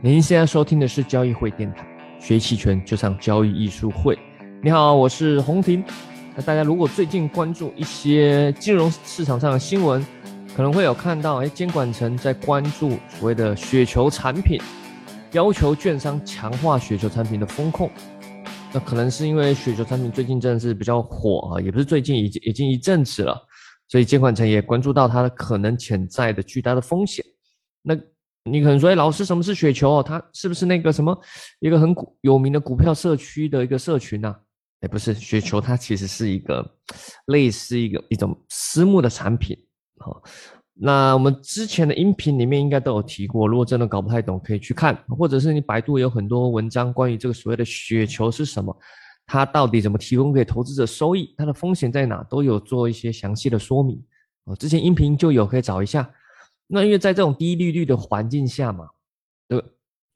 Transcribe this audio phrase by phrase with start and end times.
[0.00, 1.84] 您现在收听的是交易会电台，
[2.20, 4.16] 学期权就上交易艺术会。
[4.62, 5.82] 你好，我是洪婷。
[6.36, 10.06] 那大家如果最近关注一些金融市场上的新闻，
[10.54, 14.60] 可能会有看到，哎，监管层在关注所谓的雪球产品，
[15.32, 17.90] 要求券商强化雪球产品的风控。
[18.72, 23.36] 那可能是因为雪球产品最近真的是比较火啊，也不是最近，已经已经一阵子了，
[23.88, 27.24] 所以监管层也关注到它的可能潜在的巨大的风险。
[27.82, 27.96] 那
[28.52, 30.02] 你可能说，哎，老师，什么是雪球？
[30.02, 31.16] 它是不是那个什么
[31.60, 34.34] 一个很股有名的股票社区的一个社群呢？
[34.80, 36.64] 哎，不是，雪球它其实是一个
[37.26, 39.56] 类似一个一种私募的产品。
[39.98, 40.22] 好，
[40.74, 48.76] 那我们之前的音频里面应该都有提过，如果真的搞不太懂，可以去看，或者是你百度有很多文章关于这个所谓的雪球是什么，
[49.26, 54.00] 它到底怎么提供给投资者收益，它的风险在哪，都有做一些详细的说明。
[54.44, 56.08] 哦，之前音频就有，可以找一下。
[56.70, 58.88] 那因为在这种低利率的环境下嘛，
[59.48, 59.64] 呃，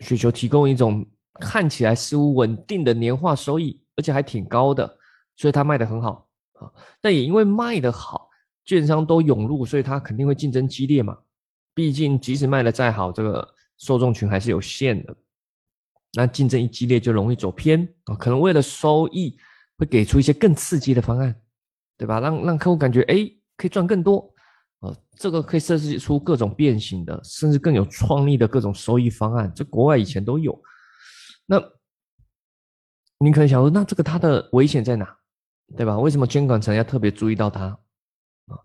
[0.01, 1.05] 雪球提供一种
[1.41, 4.99] 看起来似乎稳定的年化收益，而且还挺高的，
[5.37, 6.71] 所以它卖得很好啊。
[7.01, 8.29] 但也因为卖得好，
[8.67, 11.19] 券商都涌入，所以它肯定会竞争激烈嘛。
[11.75, 15.17] 毕竟即使卖得再好，这个受众群还是有限的。
[16.13, 18.15] 那竞争一激烈，就容易走偏啊。
[18.15, 19.35] 可能为了收益，
[19.79, 21.35] 会给出一些更刺激的方案，
[21.97, 22.21] 对吧？
[22.21, 24.32] 让让客户感觉哎，可以赚更多。
[24.83, 30.61] 呃，这个可以设计出各种变形的，甚至更有创意的各种收益方案，这国外以前都有。
[31.47, 31.57] 那
[33.19, 35.17] 你可能想说，那这个它的危险在哪？
[35.77, 35.97] 对吧？
[35.97, 37.67] 为什么监管层要特别注意到它？
[37.67, 38.59] 啊，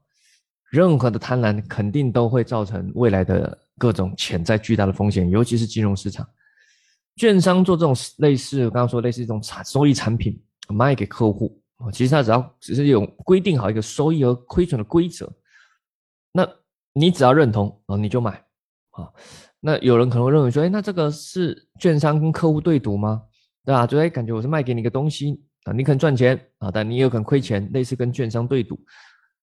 [0.72, 6.28] 任何的贪婪肯定都会造成未来的各种潜在巨大的风险，尤其是金融市场，
[7.18, 15.32] 券商做这种类似刚刚说类似这种产收益产品卖给客户啊，其实它只要只是有规定好一个收益和亏损的规则。
[16.32, 16.48] 那
[16.94, 18.44] 你只要认同啊，你就买
[18.92, 19.12] 啊。
[19.60, 23.24] 那有人可能会认为说，哎，那这个是券商跟客户对赌吗？
[23.66, 23.86] 对吧？
[23.88, 28.80] 就哎，感觉我是卖给你个东西啊，你可能赚钱啊，但你也有可能亏钱，类似跟券商对赌。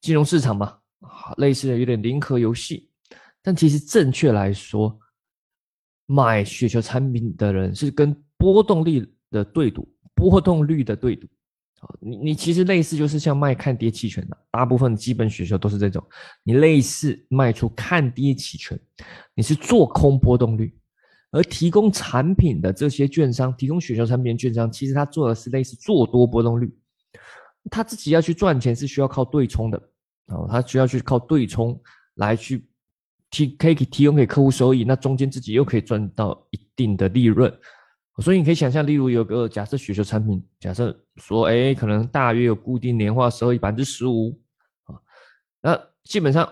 [0.01, 2.91] 金融市场嘛，啊类似的有点零和游戏。
[3.43, 4.99] 但其实正确来说，
[6.07, 11.27] 买雪球产品的人是跟波动率的对赌，波动率的对赌。
[12.01, 16.03] 你你其实类似就是像卖看跌期权的，大部分基本雪球都是这种。
[16.43, 18.79] 你类似卖出看跌期权，
[19.35, 20.77] 你是做空波动率，
[21.31, 26.77] 而提供产品的这些券商，提供雪球产品的券商，其实他做的是类似做多波动率。
[27.71, 29.79] 他自己要去赚钱是需要靠对冲的，
[30.27, 31.81] 哦，他需要去靠对冲
[32.17, 32.69] 来去
[33.31, 37.53] 提可以提供给客户收益，那中间自己又可以赚到一定的利润。
[38.19, 44.41] 所以你可以想象，例如有个假设雪球产品，假设说，哎，可能大约有固定年化收益百分之十五
[44.85, 44.95] 啊，
[45.61, 46.49] 那基本上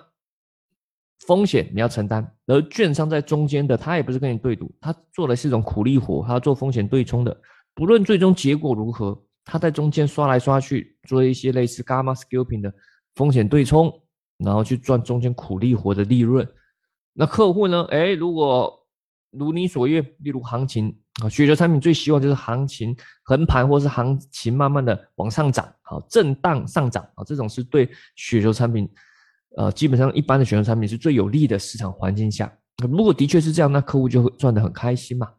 [1.26, 7.40] 风险你要承担，而券商在中间的，他也不是跟你对赌，他做的是一种苦力活，他要做风险对冲的，
[7.74, 12.74] 不论最终结果如何，他在中间刷来刷去，做一些类似 gamma scalping 的
[13.14, 13.92] 风险对冲，
[14.38, 16.44] 然后去赚中间苦力活的利润。
[17.12, 17.86] 那客户呢？
[17.90, 18.81] 哎，如果
[19.32, 20.96] 如你所愿，例如行情。
[21.22, 28.88] 啊，雪球产品最希望就是行情横盘，或是行情慢慢的往上涨，好，震荡上涨啊，这种是对雪球产品，
[29.58, 32.50] 呃，基本上一般的雪球产品是最有利的市场环境下。
[32.90, 35.30] 如果的确是这样，那客户就会赚得很开心嘛，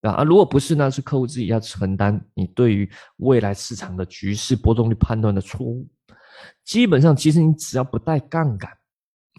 [0.00, 5.86] 啊，如果不是，那是客户自己要承担你对于未来市场的局势波动率判断的错误。
[6.64, 8.70] 基本上，其实你只要不带杠杆，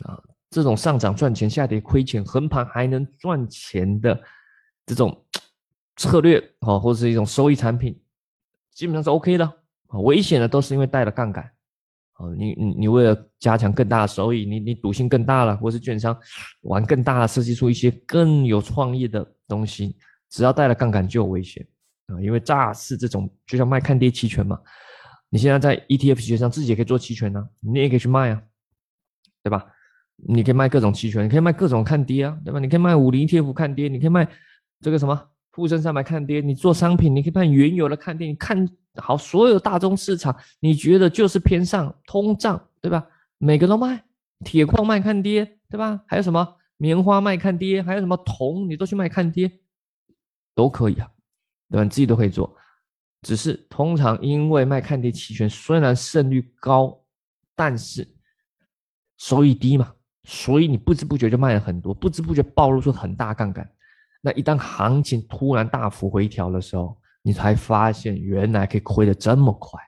[0.06, 0.13] 啊，
[0.51, 4.22] 这种上涨赚钱，下跌亏钱，横盘还能赚钱的
[4.85, 5.25] 这种。
[5.97, 8.01] 策略啊，或者是一种收益产品，
[8.73, 9.45] 基本上是 OK 的
[9.88, 10.00] 啊。
[10.00, 11.44] 危险的都是因为带了杠杆
[12.13, 12.25] 啊。
[12.35, 16.17] 你你你为了加强更大的收益，你你赌性更大了，或是券商
[16.62, 19.95] 玩更大的，设计出一些更有创意的东西，
[20.29, 21.63] 只要带了杠杆就有危险
[22.07, 22.19] 啊。
[22.19, 24.59] 因为诈是这种，就像卖看跌期权嘛。
[25.29, 28.41] 你现在在 ETF 期权上自己也可以做期权呢，你也可以去卖啊，
[29.44, 29.68] 对吧？
[30.28, 32.59] 你可以卖各种期权，你可以卖各种看跌啊，对吧？
[32.59, 34.28] 你可以卖五零 ETF 看跌，你可以卖
[34.80, 35.30] 这个什么？
[35.54, 43.06] 沪深三百看跌，你做商品，你可以看原油的看跌，你看好所有大宗市场，你觉得就是偏上通胀，对吧？
[43.38, 44.04] 每个都卖，
[44.45, 46.01] 铁矿卖看跌，对吧？
[46.07, 49.51] 还有什么棉花卖看跌，还有什么铜，你都去卖看跌，
[50.56, 51.12] 都可以啊，
[51.69, 51.84] 对吧？
[51.84, 52.56] 你自己都可以做，
[53.24, 57.04] 只是通常因为卖看跌期权，虽然胜率高，
[57.56, 58.07] 但是
[59.18, 63.69] 收益低嘛，所以你不知不觉就卖了很多，不知不觉暴露出很大杠杆。
[64.21, 69.81] 那一旦行情突然大幅回调的时候，你才发现原来可以亏得这么快。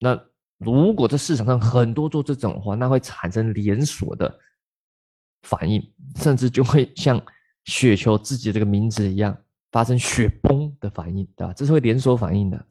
[0.00, 0.20] 那
[0.58, 4.36] 如果这市场上很多做这种的话，那会产生连锁的
[5.42, 5.80] 反应，
[6.16, 7.20] 甚至就会像
[7.66, 9.36] 雪球自己这个名字一样，
[9.70, 11.52] 发生雪崩的反应，对吧？
[11.52, 12.66] 这是会连锁反应的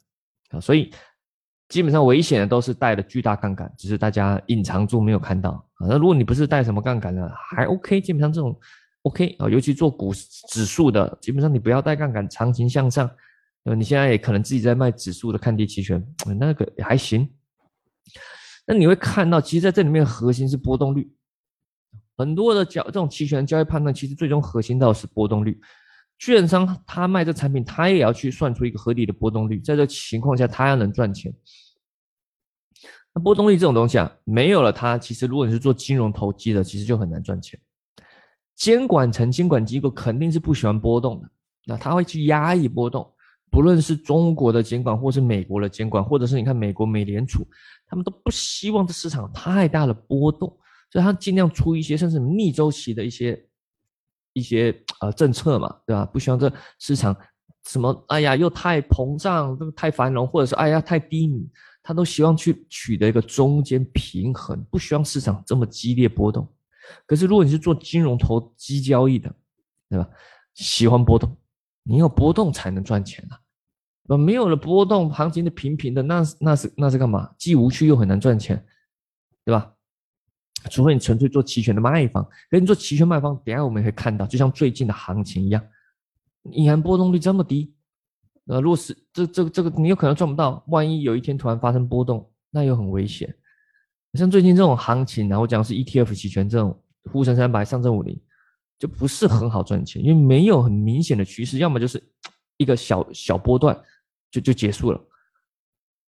[0.50, 0.92] 啊，所以
[1.70, 5.88] 基本上危险的都是带了巨大杠杆，只是大家隐藏住没有看到啊。
[5.88, 8.58] 那如果你不是带什么杠杆的，还 OK，基本上这种
[9.02, 10.14] OK 啊，尤其做股
[10.50, 13.10] 指数的，基本上你不要带杠杆，长期向上。
[13.64, 16.02] 呃，你现在也可能自己在卖指数的看跌期权，
[16.40, 17.30] 那个也还行。
[18.66, 21.12] 那你会看到，其实在这里面核心是波动率。
[22.18, 25.60] 很多的交这种期权交易判断，其实最终核心到是波动率。
[26.20, 31.34] 券商他卖这产品，他也要去算出一个合理的波动率，在这情况下，他要能赚钱。
[33.14, 37.60] 那波动率这种东西啊，没有了它，其实如果你是做金融投机的，其实就很难赚钱。
[38.56, 41.30] 监管层、监管机构肯定是不喜欢波动的，
[41.66, 43.12] 那他会去压抑波动。
[43.50, 47.48] 不论是中国的监管，或是美国的监管，或者是你看美国美联储，
[47.88, 50.50] 他们都不希望这市场太大的波动，
[50.92, 53.47] 所以他尽量出一些甚至逆周期的一些
[54.38, 56.06] 一些呃政策嘛，对吧？
[56.06, 57.16] 不希望这市场
[57.66, 61.50] 什么哎呀又太膨胀，太繁荣，或者是哎呀太低迷，
[61.82, 66.48] 他都希望去取得一个中间平衡，不希望市场这么激烈波动。
[67.06, 69.34] 可是如果你是做金融投机交易的，
[69.90, 70.08] 对吧？
[70.54, 71.36] 喜欢波动。
[71.90, 74.18] 你有波动才能赚钱啊！
[74.18, 77.34] 没有了波动，行情的平平的，那那是那是干嘛？
[77.38, 78.66] 既无趣又很难赚钱，
[79.46, 79.74] 对吧？
[80.68, 85.64] 除非你纯粹做期权的卖方，跟你做期权卖方，等下我们也可以看到，就像最近的行情一样，
[86.52, 87.74] 隐含波动率这么低，
[88.46, 90.64] 呃，如果是这这这个，你有可能赚不到。
[90.68, 93.34] 万一有一天突然发生波动，那又很危险。
[94.14, 96.80] 像最近这种行情，然后讲是 ETF 期权这种
[97.12, 98.20] 沪深三百、上证五零。
[98.80, 102.00] 就不是很好赚钱，因为没有很明显的趋势，要么就是
[102.58, 103.76] 一个小小波段
[104.30, 105.02] 就就结束了。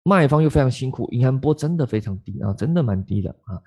[0.04, 3.60] 卖方又非常辛苦，银行波真的非常低啊，真的蛮低的啊。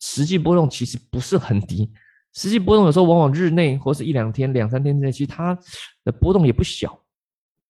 [0.00, 1.90] 实际波动其实不是很低，
[2.32, 5.58] 实际波动有时候往往日内或是一两天、两三天之内，其实它
[6.04, 6.92] 的波动也不小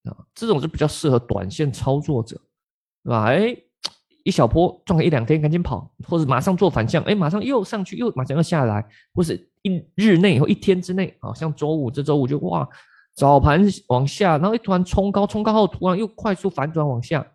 [0.05, 0.17] 啊。
[0.35, 2.41] 这种是比较适合短线操作者，
[3.05, 3.25] 对吧？
[3.27, 3.57] 哎，
[4.25, 9.47] 一小波赚个一两天，赶紧跑，或者马上做反向，哎，马上又上去，又马上又下来，或是。
[9.63, 12.67] 一日内或一天之内，啊，像周五这周五就哇，
[13.13, 17.27] 早盘往下，然后一突然冲高，冲高后突然又快速反转往下，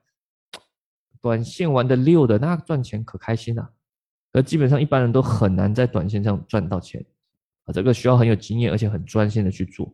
[1.21, 3.72] 短线玩的溜的，那赚钱可开心了。
[4.33, 7.03] 而基本上一般人都很难在短线上赚到钱
[7.63, 9.89] 啊，这个需要很有经验，而且很专心的去做。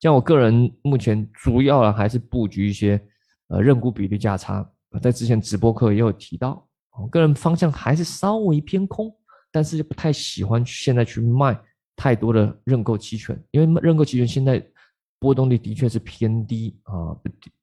[0.00, 3.00] 像我个人目前主要啊还是布局一些
[3.48, 4.68] 呃认沽比率价差，
[5.00, 6.66] 在之前直播课也有提到，
[6.98, 9.14] 我个人方向还是稍微偏空。
[9.52, 11.58] 但是不太喜欢现在去卖
[11.94, 14.62] 太多的认购期权，因为认购期权现在
[15.18, 17.16] 波动率的确是偏低啊。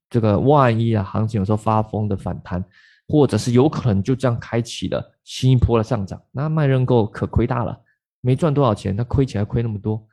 [0.10, 2.64] 这个万一啊，行情有时候发疯的反弹，
[3.08, 7.80] 或者是有可能就这样开启了新一波的上涨，那卖认购可亏大了，
[8.22, 10.06] 没赚多少钱，那亏起来亏那么多。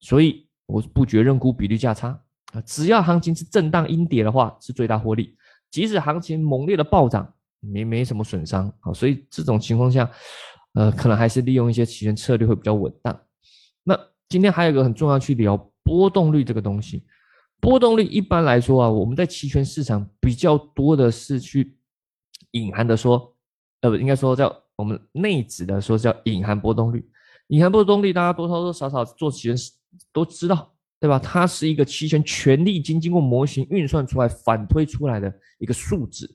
[0.00, 2.08] 所以我不觉认沽比率价差
[2.52, 5.36] 啊，只要行情是震荡阴跌的话，是最大获利。
[5.70, 8.92] 即使行情猛烈的暴涨，没没什么损伤啊。
[8.92, 10.10] 所以这种情况下。
[10.74, 13.14] 呃，可能还是利用一些期权策略会比较稳当。
[13.84, 13.94] 那
[14.30, 17.04] 今天还有一个很重要去聊波动率这个东西。
[17.60, 21.76] 波动率一般来说啊，我们在期权市场比较多的是去
[22.52, 23.34] 隐含的说，
[23.80, 27.06] 呃，不应该说叫我们内指的说叫隐含波动率。
[27.48, 29.56] 隐含波动率大家多多少少做期权
[30.12, 31.18] 都知道，对吧？
[31.18, 36.26] 它是一个期权权利金经过模型运算出来反推出来的一个数值。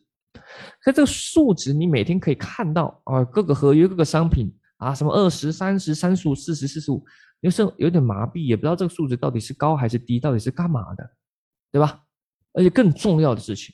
[0.81, 7.03] 可这个数值你每天可以看到啊，各个合约、各个商品啊，什么二十三十、三十五、四十、四十五，
[7.39, 11.09] 有时候有点麻痹，也不知道这个数值到底是高还是低，到底是干嘛的，
[11.71, 12.03] 对吧？
[12.53, 13.73] 而且更重要的事情，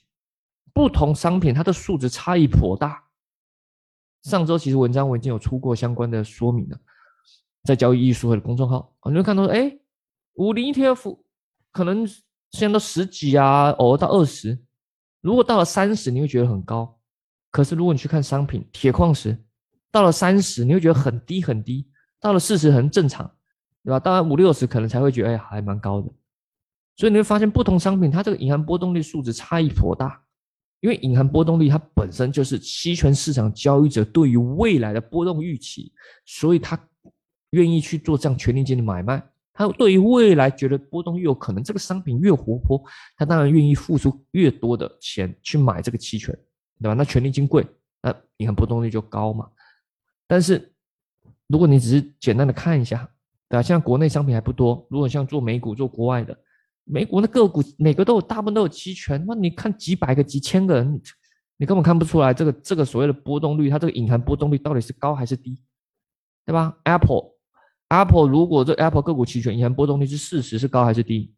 [0.73, 3.03] 不同商品它的数值差异颇大。
[4.23, 6.77] 上周其实文章我已经有出过相关的说明了，
[7.63, 9.77] 在交易艺术会的公众号，你会看到，哎，
[10.35, 11.19] 五零 ETF
[11.71, 12.07] 可能
[12.51, 14.57] 现在都十几啊，偶尔到二十。
[15.21, 16.97] 如果到了三十，你会觉得很高；
[17.51, 19.37] 可是如果你去看商品铁矿石，
[19.91, 21.85] 到了三十，你会觉得很低很低；
[22.19, 23.29] 到了四十很正常，
[23.83, 23.99] 对吧？
[23.99, 26.09] 到了五六十，可能才会觉得哎，还蛮高的。
[26.95, 30.22] 所以你会发现，不同商品它这个隐含波动率数值差异颇大，
[30.83, 35.93] 因为隐含波动率它本身就是期权市场交易者对于未来的波动预期，
[36.25, 36.77] 所以他
[37.51, 39.23] 愿意去做这样权利金的买卖。
[39.53, 42.83] 他对于未来觉得波动越有可能，这个商品越活泼，
[43.15, 46.37] 他当然愿意付出越多的钱去买这个期权，
[46.81, 46.93] 对吧？
[46.93, 47.65] 那权利金贵，
[48.01, 49.49] 那银行波动率就高嘛。
[50.27, 50.73] 但是
[51.47, 53.09] 如果你只是简单的看一下，
[53.47, 53.61] 对吧？
[53.61, 56.37] 像国内商品还不多，如果像做美股、做国外的，
[56.85, 61.01] 美国的个股每个都有，大部分都有期权，那你看几百个、几千个人，
[61.57, 65.59] 你根本看不出来这个这个所谓的波动率，它这个隐含波动率到底是高还是低，
[66.45, 67.31] 对吧？Apple。
[67.89, 71.33] Apple 如果这 Apple 个股期权隐含波动率是四十，是高还是低？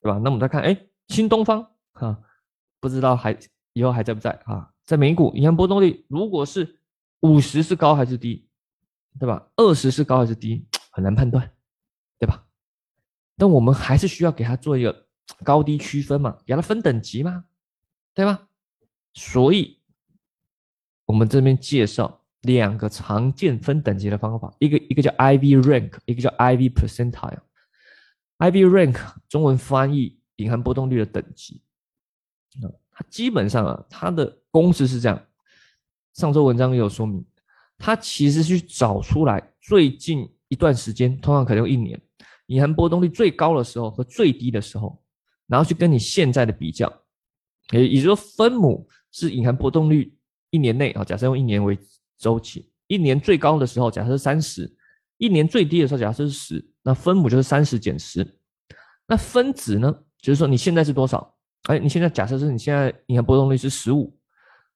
[0.00, 0.18] 对吧？
[0.22, 2.16] 那我们再看，哎，新东方哈，
[2.78, 3.36] 不知道还
[3.72, 4.70] 以后还在不在啊？
[4.86, 6.78] 在美股隐含波动率如果是
[7.20, 8.48] 五十，是高还是低？
[9.18, 9.48] 对吧？
[9.56, 10.64] 二十是高还是低？
[10.92, 11.50] 很难判断，
[13.40, 15.06] 但我们还是需要给它做一个
[15.42, 17.42] 高低区分嘛，给它分等级嘛，
[18.12, 18.46] 对吧？
[19.14, 19.80] 所以，
[21.06, 27.38] 我们这边介绍两个常见分等级的方法，一个一个叫 IV rank，一个叫 IV percentile。
[28.36, 31.62] IV rank 中文翻译隐含波动率的等级。
[32.62, 35.18] 啊，它基本上啊，它的公式是这样。
[36.12, 37.24] 上周文章也有说明，
[37.78, 41.98] 它其实去找出来最近一段时间，通常可能用一年，
[42.50, 45.02] 隐含波动率最高的时候和最低的时候，
[45.46, 46.92] 然后去跟你现在的比较，
[47.72, 48.88] 也也就是说分母。
[49.12, 50.16] 是隐含波动率
[50.50, 51.76] 一年内啊，假设用一年为
[52.16, 54.72] 周期，一年最高的时候假设是三十，
[55.16, 58.24] 一年最低的时候假设是十，那分母就是三十减十。
[59.08, 61.36] 那分子呢，就是说你现在是多少？
[61.64, 64.16] 哎，你现在假设是你现在隐含波动率是十五，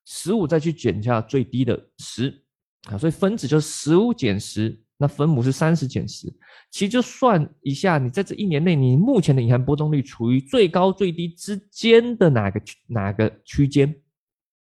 [0.04, 2.42] 十五再去减一下最低的十
[2.90, 6.32] 啊，所以分子就是十五减十，那分母是三十减十。
[6.70, 13.94] 其实就算一下，你在这一年内，你目前的隐含波动率处于最高最低之间的哪个哪个区间？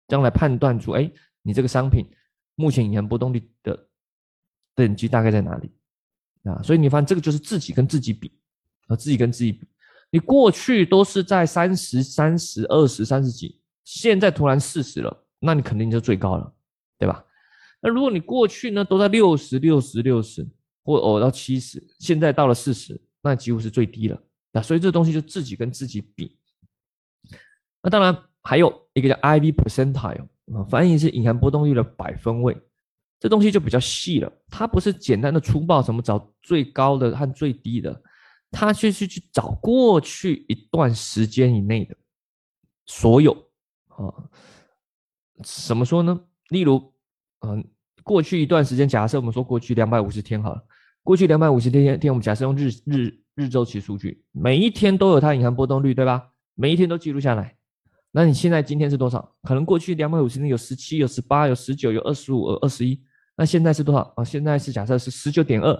[0.07, 1.09] 将来判断出，哎，
[1.41, 2.05] 你这个商品
[2.55, 3.87] 目前隐含波动率的
[4.75, 5.71] 等级大概在哪里
[6.43, 6.61] 啊？
[6.61, 8.31] 所以你发现这个就是自己跟自己比
[8.87, 9.65] 啊，自己跟自己比。
[10.11, 16.53] 你过去都是在三十三十二十三十几，现在突然四十了，那你肯定就最高了，
[16.99, 17.23] 对吧？
[17.83, 20.47] 那如果你过去呢都在六十六十六十
[20.83, 24.19] 或偶到七十，现在到了四十，那几乎是最低了
[24.51, 24.59] 那。
[24.61, 26.35] 所以这东西就自己跟自己比。
[27.83, 28.17] 那当然。
[28.45, 32.53] 还有一个叫 IV percentile 啊，翻译是隐含波动率的百分位，
[33.17, 34.29] 这东西就比较细了。
[34.49, 38.03] 它不是简单的粗暴，什么找最高的和最低的，
[38.51, 41.95] 它去去去找过去一段时间以内的
[42.85, 43.31] 所有
[43.87, 44.11] 啊。
[45.41, 46.25] 怎么说呢？
[46.49, 46.93] 例如，
[47.47, 47.65] 嗯，
[48.03, 50.63] 过去一段时间，假设我们说过去两百五十天好了，
[51.03, 56.29] 过去两百五十天天，我们假设用日日日周期数据，每一天都有它隐含波动率，对吧？
[56.55, 57.55] 每一天都记录下来。
[58.11, 59.35] 那你现在今天是多少？
[59.41, 63.01] 可能过去两百五十天有十七、有十八、有十九、有二十五、有二十一。
[63.35, 64.23] 那现在是多少啊？
[64.23, 65.75] 现在是假设是十九点二。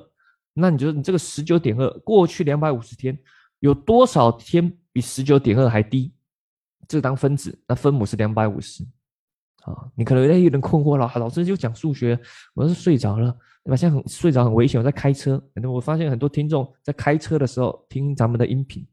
[0.53, 3.17] 那你觉得你这个十九点二，过去两百五十天
[3.59, 6.11] 有多少天比十九点二还低？
[6.87, 8.83] 这当分子，那分母是两百五十。
[9.65, 11.11] 啊，你可能有点困惑了。
[11.15, 12.19] 老师就讲数学，
[12.53, 13.31] 我是睡着了，
[13.63, 13.75] 对吧？
[13.75, 15.41] 现在很睡着很危险，我在开车。
[15.71, 18.85] 我发现很多听众在开车的时候听咱们的音频。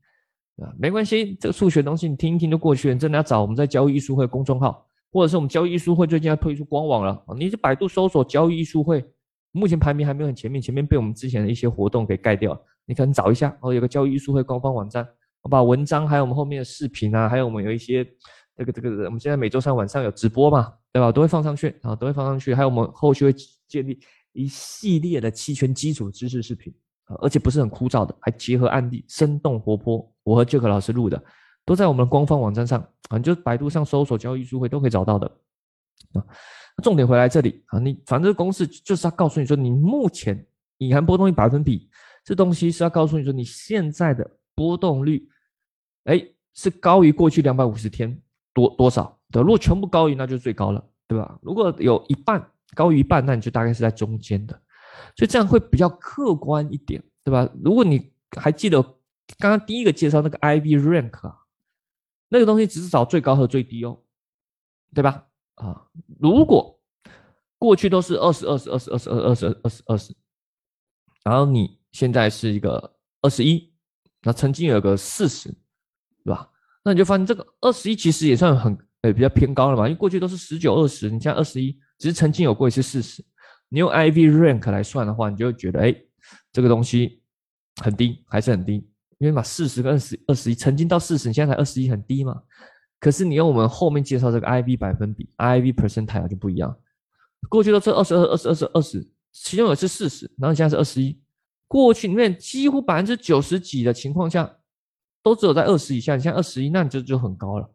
[0.62, 2.94] 啊，没关系，这个数学东西你听一听就过去了。
[2.96, 9.02] 真的要找我们在交易艺术会公众号，或者是我们交易艺术会最近要推出官网了，你是百度搜索交易艺术会，
[9.52, 12.60] 目前排名还没有很前面，前面被我们之前的一些活动给盖掉。
[12.84, 15.06] 你可能找一下哦，有个交易艺术会官方网站，
[15.42, 18.06] 我把文章还有我们后面的视频啊，还有我们有一些
[18.64, 21.10] 这个这个，我们现在每周三晚上有直播嘛，对吧？
[21.10, 22.54] 都会放上去啊，都会放上去。
[22.54, 23.34] 还有我们后续会
[23.66, 23.98] 建立
[24.32, 26.72] 一系列的期权基础知识视频。
[27.20, 30.08] 而且不是很枯燥的，还结合案例，生动活泼。
[30.22, 31.20] 我和 Jack 老师录的，
[31.64, 35.26] 都在我们的官方网站上啊，你就百度上搜索“交易书会”都可以找到的
[36.12, 36.22] 啊。
[36.84, 40.46] 重点回来这里啊，你反正公式就是要告诉你说，你目前
[40.78, 41.90] 隐含波动率百分比，
[42.24, 45.28] 这东西是要告诉你说，你现在的波动率，
[46.04, 46.24] 哎，
[46.54, 48.16] 是高于过去两百五十天
[48.52, 49.40] 多多少的？
[49.40, 51.38] 如果全部高于，那就最高了，对吧？
[51.42, 54.60] 如果有一半高于一半，那你就大概是在中间的。
[55.16, 57.48] 所以这样会比较客观一点，对吧？
[57.62, 58.82] 如果你还记得
[59.38, 61.38] 刚刚第一个介绍那个 IV rank 啊，
[62.28, 63.98] 那个东西只是找最高和最低哦，
[64.94, 65.26] 对吧？
[65.54, 65.86] 啊，
[66.18, 66.78] 如果
[67.58, 70.14] 过去都是二十二十二十二十二二十二十二十，
[71.24, 73.72] 然后你现在是一个二十一，
[74.22, 75.54] 那曾经有个四十，
[76.82, 83.24] 那你就发现这个二十一其实也算很呃比较偏高了嘛，因为过去都是十九二十，你现在二十一，只是曾经有过一次四十。
[83.68, 85.94] 你用 IV rank 来算的话，你就会觉得，哎，
[86.52, 87.22] 这个东西
[87.82, 88.74] 很低，还是很低，
[89.18, 92.42] 因为嘛四十跟二十二十一，曾经到四十，你现在才二十一，很低嘛。
[92.98, 96.76] 可是你用我们后面介绍这个 IV 百分比，IV percentile 就不一样。
[97.48, 101.18] 过去都是二十二、二十二、十二十，其中有一次四十，然后现在是二十一。
[101.68, 104.52] 过去里面几乎百分之九十几的情况下，
[105.22, 107.70] 都只有在二十以下，你像二十一，那你就就很高了，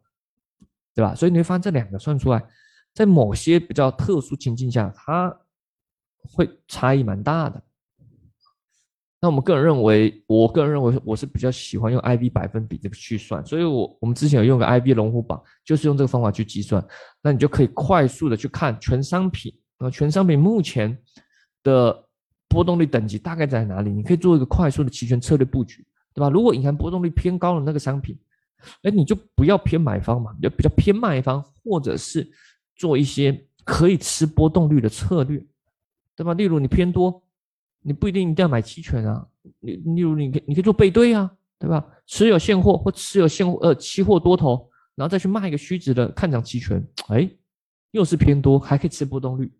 [0.94, 1.14] 对吧？
[1.14, 2.46] 所以你会发现这两个算出来，
[2.94, 5.36] 在某些比较特殊情境下，它。
[6.28, 7.62] 会差异蛮大的。
[9.20, 16.84] 那我们个人认为，我个人认为我是比较喜欢用 IV 百分比这个去算，所以我我们之前有用个 IV 龙虎榜，就是用这个方法去计算。
[17.22, 20.98] 那你就可以快速的去看全商品啊，全商品目前
[21.62, 21.96] 的
[22.48, 25.86] 波动率等级大概在哪里，你可以做一个快速的期权策略布局，
[26.16, 26.30] 对吧？
[26.30, 28.18] 如果隐含波动率偏高的那个商品，
[28.82, 32.26] 哎，你就不要偏买方嘛，就比较偏卖方，或者是
[32.74, 35.44] 做一些可以吃波动率的策略，
[36.16, 36.32] 对吧？
[36.32, 37.22] 例如你偏多，
[37.82, 39.28] 你不一定一定要买期权啊，
[39.60, 41.86] 你例如你可你可以做背对啊，对吧？
[42.06, 47.28] 持有现货或持有现货呃期货多头，然后再去卖一个虚值的看涨期权，哎，
[47.90, 49.52] 又是偏多，还可以吃波动率。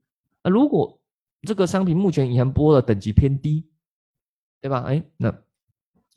[0.42, 0.98] 那如果
[1.42, 3.68] 这个商品目前隐含波的等级偏低，
[4.62, 4.84] 对吧？
[4.86, 5.30] 哎，那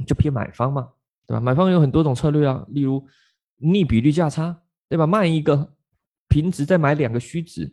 [0.05, 0.89] 就偏买方嘛。
[1.27, 1.39] 对吧？
[1.39, 3.07] 买方有很多种策略啊，例如
[3.57, 5.05] 逆比率价差，对吧？
[5.05, 5.75] 卖一个
[6.27, 7.71] 平值再买两个虚值，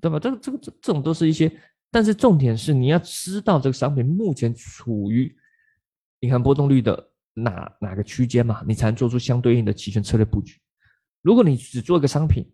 [0.00, 0.18] 对吧？
[0.18, 1.48] 这个这个这这种都是一些，
[1.92, 5.32] 但是重点是你要知道这个商品目前处于
[6.20, 10.60] 隐含波动率的哪哪个区间嘛，你才能做出相对应的期权策略布局。
[11.22, 12.44] 如果你只做一个商品，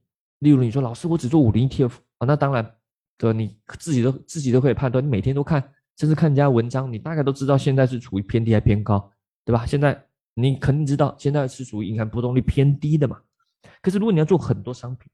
[0.40, 2.70] 例如你说老师我只做五零 ETF 啊，那当然
[3.16, 9.10] 的你自己都自己都可以判断，你每天都看，甚至看人家文章，你大概都知道现在是处于偏低还偏高，
[9.44, 9.64] 对吧？
[9.66, 10.04] 现在。
[10.36, 13.20] 你肯定知道，现在是属于银行波动率偏低的嘛？
[13.80, 15.08] 可是如果你要做很多商品，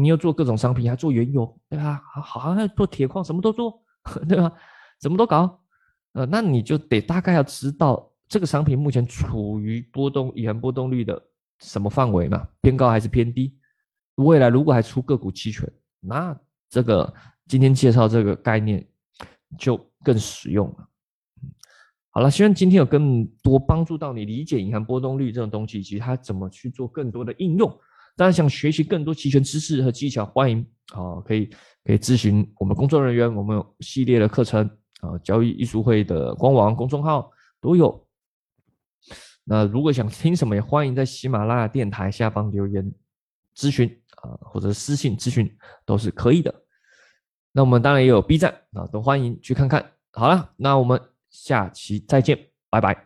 [0.00, 2.00] 你要做各种商品，还做原油，对吧？
[2.14, 3.82] 好，好像做铁矿，什么都做，
[4.28, 4.52] 对吧？
[5.02, 5.60] 什么都搞，
[6.12, 11.20] 呃，那你就得大概要知道这个商品目前处于波动银行波动率的
[11.58, 12.46] 什么范围嘛？
[12.62, 13.52] 偏高还是偏低？
[14.14, 16.38] 未来如果还出个股期权，那
[16.70, 17.12] 这个
[17.48, 18.86] 今天介绍这个概念
[19.58, 20.88] 就更实用了。
[22.10, 27.68] 好了，希望今天有更多帮助到你理解银行波动率这种东西，以及它怎么去做更多的应用。
[28.16, 31.44] 当然，想学习更多期权知识和技巧，欢迎啊，可以
[31.84, 34.66] 可以咨询我们工作人员，我们有系列的课程
[35.02, 38.02] 啊，交易艺术会的官网公众号都有。
[39.44, 42.90] 那如果想听什么，也欢迎在喜马拉雅电台下方留言
[43.54, 43.86] 咨询
[44.22, 46.65] 啊，或者私信咨询都是可以的。
[47.56, 49.92] 那我们当然也有 B 站啊，都欢迎去看看。
[50.12, 51.00] 好了，那我们。
[51.28, 53.05] 下期再见，拜拜。